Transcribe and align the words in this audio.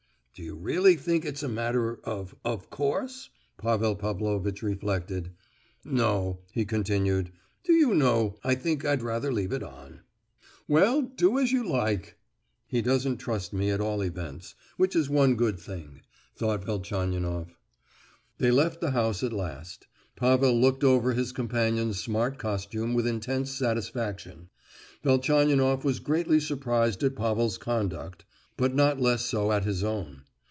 "Do 0.33 0.43
you 0.47 0.55
really 0.55 0.95
think 0.95 1.23
it's 1.25 1.43
a 1.43 1.49
matter 1.49 1.99
of 2.05 2.33
'of 2.45 2.69
course'?" 2.69 3.29
Pavel 3.57 3.95
Pavlovitch 3.97 4.63
reflected. 4.63 5.33
"No," 5.83 6.39
he 6.51 6.63
continued, 6.65 7.31
"do 7.65 7.73
you 7.73 7.93
know, 7.93 8.39
I 8.41 8.55
think 8.55 8.83
I'd 8.85 9.03
rather 9.03 9.31
leave 9.31 9.51
it 9.51 9.61
on." 9.61 9.99
"Well, 10.69 11.01
do 11.03 11.37
as 11.37 11.51
you 11.51 11.67
like! 11.67 12.17
He 12.65 12.81
doesn't 12.81 13.17
trust 13.17 13.51
me, 13.53 13.69
at 13.71 13.81
all 13.81 14.01
events, 14.01 14.55
which 14.77 14.95
is 14.95 15.09
one 15.09 15.35
good 15.35 15.59
thing," 15.59 16.01
thought 16.35 16.63
Velchaninoff. 16.63 17.59
They 18.37 18.51
left 18.51 18.79
the 18.79 18.91
house 18.91 19.21
at 19.23 19.33
last. 19.33 19.85
Pavel 20.15 20.59
looked 20.59 20.83
over 20.85 21.11
his 21.13 21.33
companion's 21.33 21.99
smart 21.99 22.39
costume 22.39 22.93
with 22.93 23.05
intense 23.05 23.51
satisfaction. 23.51 24.47
Velchaninoff 25.03 25.83
was 25.83 25.99
greatly 25.99 26.39
surprised 26.39 27.03
at 27.03 27.17
Pavel's 27.17 27.57
conduct, 27.59 28.23
but 28.57 28.75
not 28.75 28.99
less 29.01 29.25
so 29.25 29.51
at 29.51 29.63
his 29.65 29.83
own. 29.83 30.21